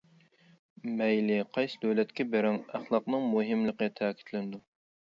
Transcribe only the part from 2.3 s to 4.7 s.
بىرىڭ ئەخلاقنىڭ مۇھىملىقى تەكىتلىنىدۇ.